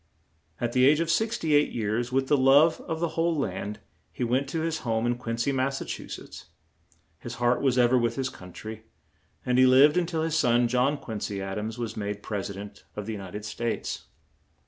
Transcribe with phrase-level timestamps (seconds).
[0.59, 3.79] At the age of six ty eight years, with the love of the whole land,
[4.11, 5.77] he went to his home in Quin cy, Mass.
[7.19, 8.81] His heart was ever with his coun try;
[9.45, 12.49] and he lived un til his son, John Quin cy Ad ams, was made Pres
[12.49, 14.05] i dent of the U nit ed States.